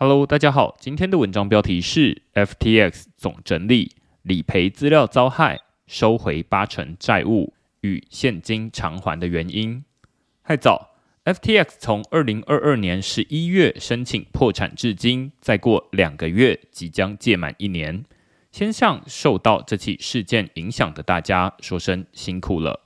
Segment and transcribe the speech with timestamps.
[0.00, 9.82] Hello，大家好，今天的文章标题是 FTX 总整理理赔资料遭害，收回八成债务与现金偿还的原因。
[10.44, 10.90] 太早
[11.24, 18.04] ，FTX 从二零二二年十一月申请破产至今，再过两个月即将届满一年。
[18.52, 22.84] 先向受到这起事件影响的大家说声辛苦了。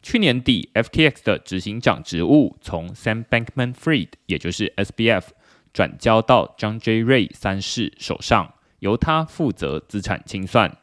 [0.00, 5.24] 去年底，FTX 的执行长职务从 Sam Bankman-Fried，也就是 SBF。
[5.76, 7.04] 转交到张 J.
[7.04, 10.74] Ray 三世手上，由他负责资产清算。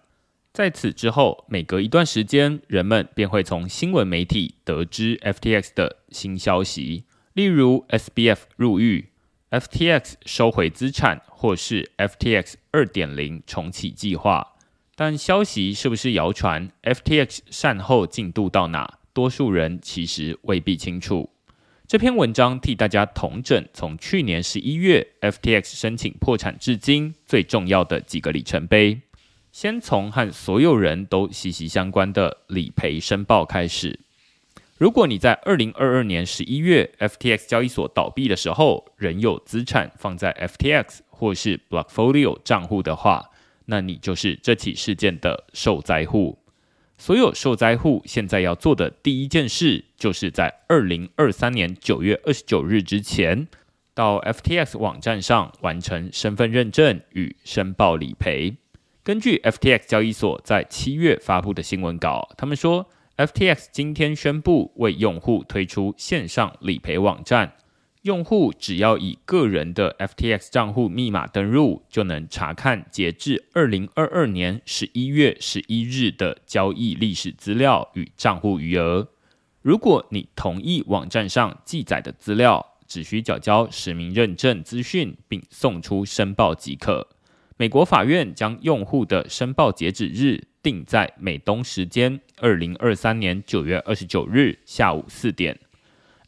[0.53, 9.09] 在此之后，每隔一段时间，人们便会从新闻媒体得知 FTX 的新消息，例如 SBF 入狱、
[9.49, 14.53] FTX 收回资产，或是 FTX 二点零重启计划。
[14.95, 18.99] 但消息是不是谣传？FTX 善后进度到哪？
[19.11, 21.31] 多数人其实未必清楚。
[21.93, 28.99] 这篇文章替大家统整从去年十一月 FTX 申请破产至今最重要的几个里程碑。
[29.51, 33.99] 先从和所有人都息息相关的理赔申报开始。
[34.79, 43.29] 如果你在二零二二年十一月 FTX 交易所倒闭的时候仍有资产放在 FTX 或是 Blockfolio 账户的话，
[43.65, 46.39] 那你就是这起事件的受灾户。
[47.05, 53.45] 所有受灾户现在要做的第一件事，就是在二零二三年九月二十九日之前，
[53.93, 58.55] 到 FTX 网站上完成身份认证与申报理赔。
[59.03, 67.51] 根据 FTX 交易所在七月发布的新闻稿，他们说，FTX 今天宣布为用户推出线上理赔网站。
[68.03, 79.07] 用户只要以个人的 FTX 账户密码登入，就能查看截至二零二二年十一月十一日的交易历史资料与账户余额。
[79.61, 87.07] 如果你同意网站上记载的资料，只需缴交实名认证资讯，并送出申报即可。
[87.55, 95.57] 美国法院将用户的申报截止日定在美东时间二零二三年九月二十九日下午四点。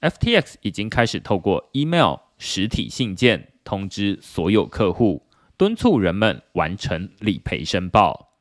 [0.06, 5.26] FTX 已经开始透过 email、实体信件通知所有客户，
[5.58, 8.34] 敦促人们完成理赔申报。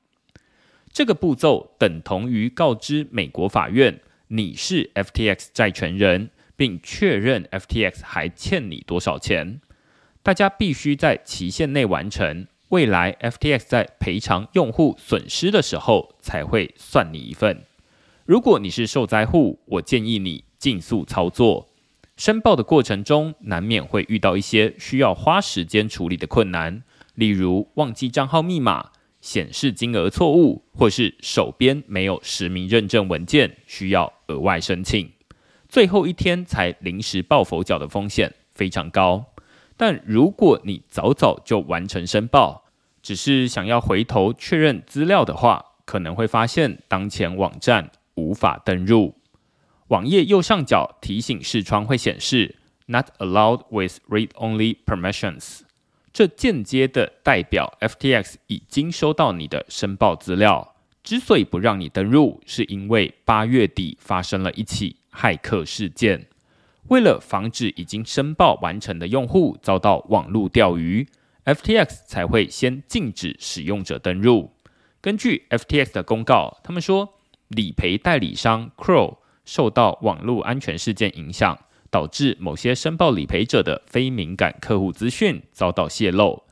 [0.92, 3.98] 这个步骤等同于告知美国法院
[4.28, 9.62] 你是 FTX 债权人，并确认 FTX 还欠你多少钱。
[10.22, 17.62] 大家必须在期限内完成，未来 FTX 在赔偿用户损失的时候才会算你一份。
[18.26, 20.44] 如果你是受灾户，我建议你。
[20.64, 21.68] 尽速操作
[22.16, 26.82] 申报的过程中，难免会遇到一些需要花时间处理的困难，
[27.16, 35.12] 例如忘记账号密码、显示金额错误，或是手边没有实名认证文件，需要额外申请。
[35.68, 39.26] 最后一天才临时抱佛脚的风险非常高。
[39.76, 42.64] 但如果你早早就完成申报，
[43.02, 49.14] 只是想要回头确认资料的话，可能会发现当前网站无法登入。
[49.88, 52.56] 网页右上角提醒视窗会显示
[52.86, 55.60] “Not allowed with read-only permissions”，
[56.12, 60.74] 这间接的代表 FTX 已经收到你的申报资料。
[61.02, 66.28] 之所以不让你登入，是因为八月底发生了一起骇客事件。
[66.88, 71.06] 为了防止已经申报完成的用户遭到网络钓鱼
[71.44, 74.52] ，FTX 才会先禁止使用者登入。
[75.02, 79.18] 根据 FTX 的公告，他们说理赔代理商 Crow。
[79.44, 81.58] 受到网络安全事件影响，
[81.90, 86.42] 导致某些申报理赔者的非敏感客户资讯遭到泄露。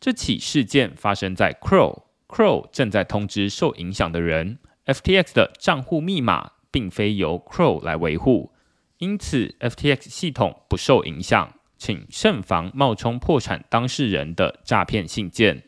[0.00, 8.52] 这起事件发生在 Crow，Crow 正在通知受影响的人，FTX 的账户密码并非由 Crow 来维护，
[8.98, 15.64] 因此 FTX 系统不受影响，请慎防冒充破产当事人的诈骗信件。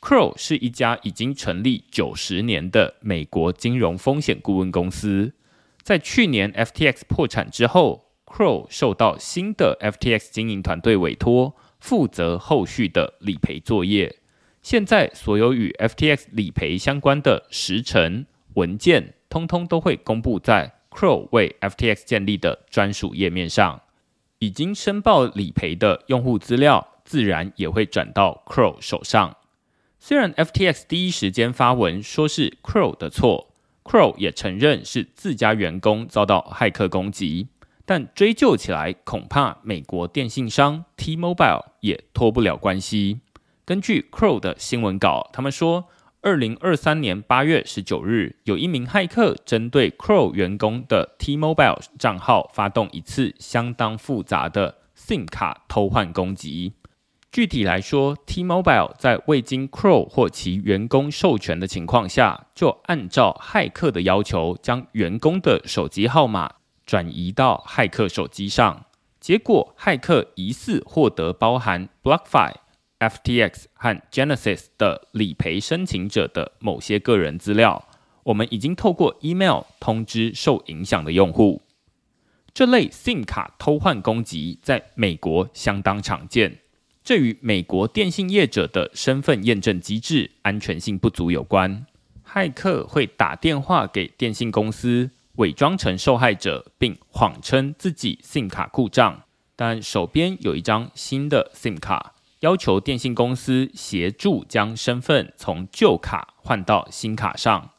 [0.00, 5.34] Crow 是一家已经成立九十年的美国金融风险顾问公司。
[5.82, 14.16] 在去年 FTX 破产之后，Crow 受到新的 FTX 经营团队委托，负责后续的理赔作业。
[14.62, 23.80] 现在，所有与 FTX 理赔相关的时程文件，通通都会公布在 Crow 为 FTX 建立的专属页面上。
[24.38, 29.36] 已经申报理赔的用户资料，自然也会转到 Crow 手上。
[29.98, 33.51] 虽然 FTX 第一时间发文说是 Crow 的错。
[33.84, 37.48] Crow 也承认是自家员工遭到骇客攻击，
[37.84, 43.20] 但追究起来恐怕美国电信商 T-Mobile 也脱不了关系。
[43.64, 45.88] 根据 Crow 的新闻稿，他们说，
[46.20, 56.74] 二零二三年八月十九日，有一名骇客针对 Crow 员工的 T-Mobile 账号发动一次相当复杂的 SIM 卡偷换攻击。
[57.32, 68.84] 具体来说，T-Mobile 在未经 Crow 或其员工授权的情况下，就按照骇客的要求，将员工的手机号码转移到骇客手机上。
[69.18, 72.52] 结果，骇客疑似获得包含 BlockFi、
[72.98, 77.88] FTX 和 Genesis 的理赔申请者的某些个人资料。
[78.24, 81.62] 我们已经透过 email 通知受影响的用户。
[82.52, 86.58] 这类 SIM 卡偷换攻击在美国相当常见。
[87.04, 91.84] 这与美国电信业者的身份验证机制安全性不足有关。
[92.24, 99.22] 骇客会打电话给电信公司，伪装成受害者，并谎称自己 SIM 卡故障，
[99.56, 107.70] 但手边有一张新的 SIM 卡，要求电信公司协助将身份从旧卡换到新卡上。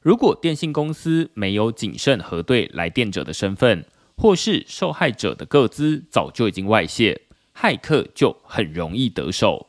[0.00, 3.84] 如果电信公司没有谨慎核对来电者的身份，
[4.16, 7.22] 或是受害者的个资早就已经外泄。
[7.60, 9.68] 骇客就很容易得手。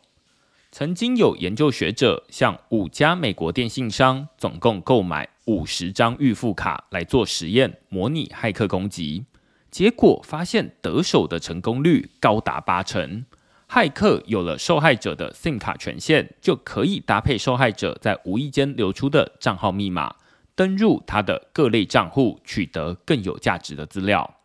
[0.71, 9.25] 曾经有研究学者向五家美国电信商总共购买五十张预付卡来做实验，模拟骇客攻击，
[9.69, 13.25] 结果发现得手的成功率高达八成。
[13.67, 20.15] 骇客有了受害者的 SIM 卡权限，就可以搭配受害者在无意间流出的账号密码，
[20.55, 24.37] 登入他的各类账户，取得更有价值的资料。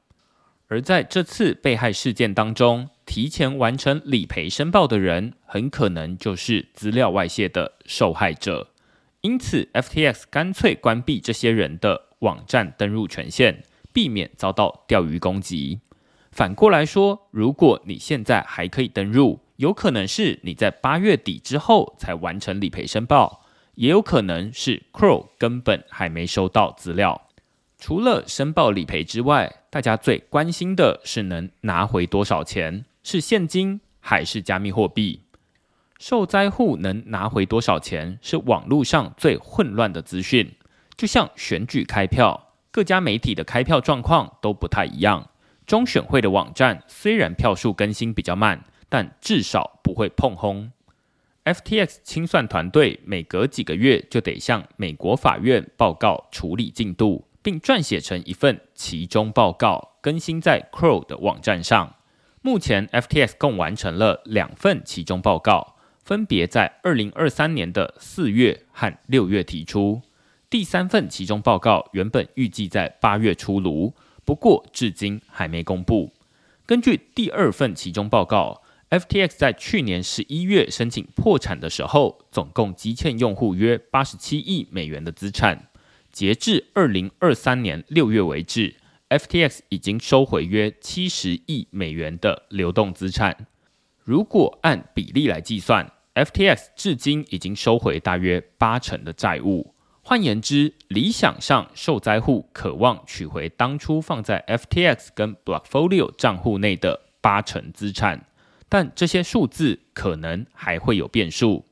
[0.67, 8.69] 而在这次被害事件当中，提前完成理赔申报的人，很可能就是资料外泄的受害者。
[9.23, 13.63] 因此，FTX 干脆关闭这些人的网站登录权限，
[13.93, 15.81] 避免遭到钓鱼攻击。
[16.31, 27.23] 反过来说，如果你现在还可以登入，有可能是你在八月底之后才完成理赔申报，也有可能是 Crow 根本还没收到资料。
[27.79, 32.85] 除了申报理赔之外，大家最关心的是能拿回多少钱？
[33.09, 35.21] 是现金还是加密货币？
[36.01, 38.19] 受灾户能拿回多少钱？
[38.21, 40.53] 是网络上最混乱的资讯。
[40.97, 45.31] 就像选举开票，各家媒体的开票状况都不太一样。
[45.67, 50.73] 中选会的网站虽然票数更新比较慢，但至少不会碰轰。
[51.45, 57.29] FTX 清算团队每隔几个月就得向美国法院报告处理进度。
[57.41, 61.95] 并撰写成一份其中报告，更新在 Crow 的网站上。
[62.47, 70.01] 目前，FTX 共完成了两份其中报告，分别在二零二三年的四月和六月提出。
[70.49, 73.93] 第三份其中报告原本预计在八月出炉，
[74.25, 76.13] 不过至今还没公布。
[76.65, 85.67] 根据第二份其中报告，FTX 在去年十一月申请破产的时候，总共积欠用户约八十七亿美元的资产。
[86.13, 88.77] 截至二零二三年六月为止
[89.09, 93.47] ，FTX 已经收回约七十亿美元的流动资产。
[94.03, 99.75] 如果按比例来计算，FTX 至今已经收回大约八成的债务。
[100.03, 108.27] 换言之，理想上受灾户渴望取回当初放在 FTX 跟 Blockfolio 账户内的八成资产，
[108.69, 111.65] 但这些数字可能还会有变数。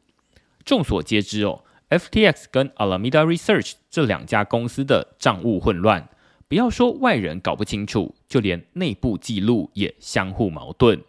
[0.65, 1.63] 众所皆知哦。
[1.91, 6.09] FTX 跟 Alameda Research 这两家公司的账务混乱，
[6.47, 11.03] 不要说外人搞不清楚，就连内部记录也相互矛盾。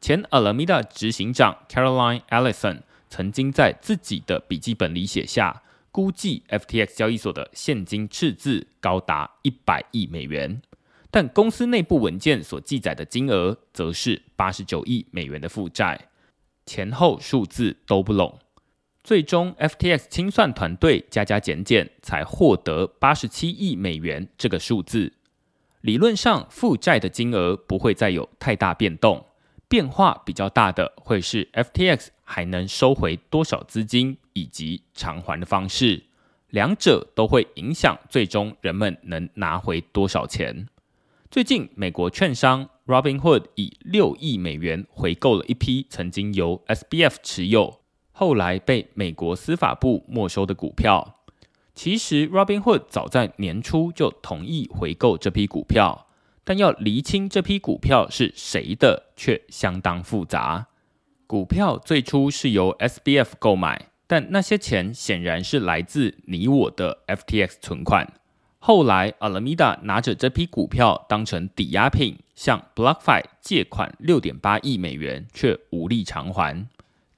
[0.00, 5.62] 前 Alameda 执行长 Caroline Ellison 曾经在自己的笔记本里写下，
[5.92, 10.60] 估计 FTX 交易所的现金赤字高达一百亿美元，
[11.10, 16.08] 但公司内部文件所记载的金额则是八十九亿美元的负债，
[16.64, 18.38] 前后数字都不拢。
[19.04, 25.12] 最终，FTX 清算团队加加减减，才获得八十七亿美元这个数字。
[25.80, 29.26] 理论上，负债的金额不会再有太大变动，
[29.66, 36.04] 变化比较大的会是 FTX 还能收回多少资金以及偿还的方式，
[36.50, 40.68] 两者都会影响最终人们能拿回多少钱。
[41.28, 47.81] 最近，美国券商 Robinhood 以六亿美元回购了一批曾经由 SBF 持有。
[48.12, 51.18] 后来被美国司法部没收的股票，
[51.74, 56.06] 其实 Robinhood 早在年初就同意回购这批股票，
[56.44, 60.68] 但要厘清这批股票是谁的却相当复杂。
[61.26, 68.12] 股票最初是由 SBF 购买，但那些钱显然是来自你我的 FTX 存款。
[68.58, 76.68] 后来 Alameda 拿着这批股票当成抵押品，向 BlockFi 借款六点八亿美元，却无力偿还。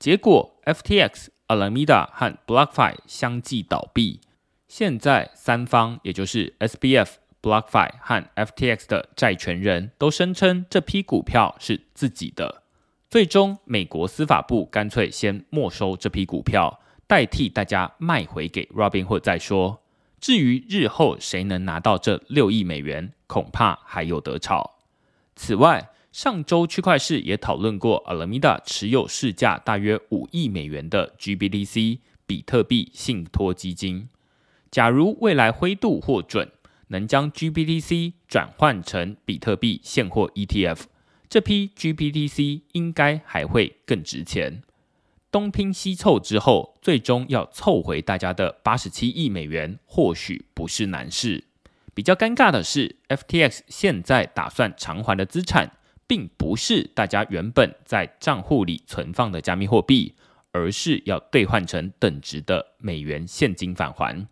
[0.05, 4.21] 结果，FTX、Alameda 和 BlockFi 相继倒闭。
[4.69, 12.65] 现在，三方也就是 SBF、BlockFi 和 FTX 的债权人都声称这批股票是自己的。
[13.09, 19.81] 最终，美国司法部干脆先没收这批股票，代替大家卖回给 Robinhood 再说。
[20.21, 24.81] 至于日后谁能拿到这六亿美元，恐怕还有得吵。
[25.35, 34.09] 此外，上周区块市也讨论过，Alameda 持有市价大约五亿美元的 GBTC 比特币信托基金。
[34.71, 36.53] 假如未来灰度获准，
[36.87, 40.83] 能将 GBTC 转换成比特币现货 ETF。
[41.29, 44.63] 这批 GPTC 应该还会更值钱。
[45.33, 51.43] 东拼西凑之后，最终要凑回大家的八十七亿美元，或许不是难事。
[51.93, 55.73] 比较尴尬的是，FTX 现在打算偿还的资产，
[56.07, 60.15] 并不是大家原本在账户里存放的加密货币，
[60.53, 64.27] 而是要兑换成等值的美元现金返还。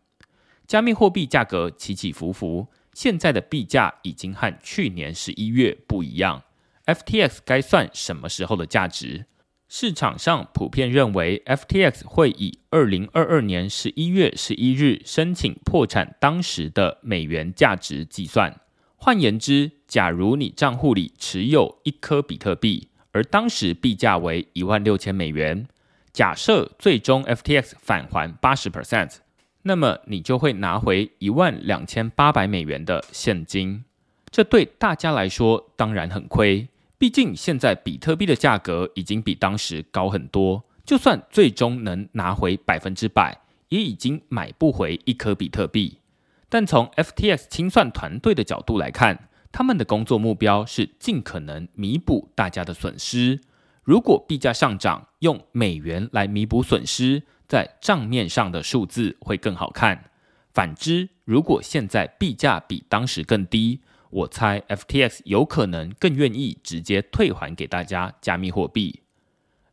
[0.67, 6.43] 加密货币价格起起伏伏，现在的币价已经和去年十一月不一样。
[6.87, 9.27] FTX 该算什么时候的价值？
[9.69, 18.61] 市场上普遍认为，FTX 会以二零二二年十一月十一日申请破产当时的美元价值计算。
[19.05, 25.67] 换言之，假如你账户里持有一颗比特币，而当时币价为一万六千美元，
[26.13, 29.17] 假设最终 FTX 返还八十 percent，
[29.63, 33.85] 那么你就会拿回一万两千八百美元的现金。
[34.31, 36.69] 这对大家来说当然很亏。
[36.97, 43.37] 毕竟现在比特币的价格已经比当时高很多，就算最终能拿回百分之百，
[43.69, 45.99] 也已经买不回一颗比特币。
[46.53, 53.41] 但从 FTX 清算团队的角度来看，他们的工作目标是尽可能弥补大家的损失。
[53.83, 60.11] 如果币价上涨，用美元来弥补损失，在账面上的数字会更好看。
[60.53, 63.81] 反之，如果现在币价比当时更低，
[64.11, 69.01] 我猜 FTX 有可能更愿意直接退还给大家加密货币。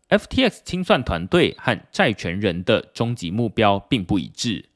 [0.08, 4.69] FTX 清算团队和债权人的终极目标并不一致，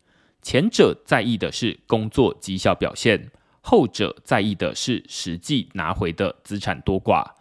[0.43, 3.31] 前者在意的是工作绩效表现，
[3.61, 7.31] 后者在意的是实际拿回的资产多寡。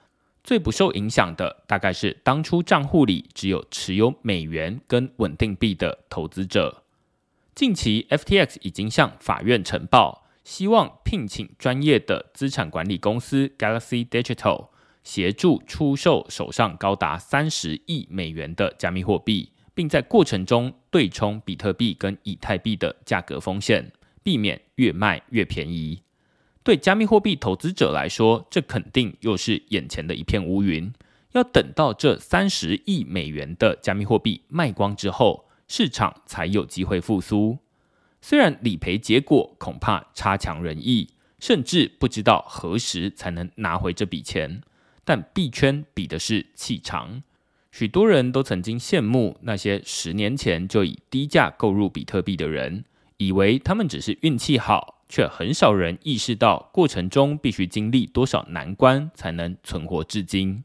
[0.43, 6.85] 最不受影响的大概是当初账户里只有持有美元跟稳定币的投资者。
[7.55, 10.23] 近期 FTX 已经向法院呈报。
[10.45, 14.71] 希望聘请专业的资产管理公司 Galaxy Digital
[15.05, 23.91] 协助出售手上高达三十亿美元的加密货币，并在过程中对冲比特币跟以太币的价格风险，
[24.23, 26.03] 避免越卖越便宜。
[26.63, 30.93] 对加密货币投资者来说，这肯定又是眼前的一片乌云。
[31.33, 37.57] 要等到这三十亿美元的加密货币卖光之后，市场才有机会复苏。
[38.21, 44.61] 虽然理赔结果恐怕差强人意，甚至不知道何时才能拿回这笔钱，
[45.07, 47.23] 但币圈比的是气场。
[47.73, 52.85] 许多人都曾经羡慕那些十年前就以低价购入比特币的人，
[53.17, 60.63] 以为他们只是运气好，却很少人意识到过程中必须经历多少难关才能存活至今。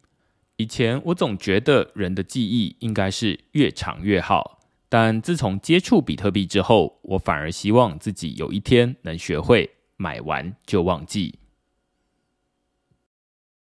[0.57, 4.59] 以前我总觉得人的记忆应该是越长越好。
[4.89, 11.39] 但自从接触比特币之后，我反而希望自己有一天能学会买完就忘记。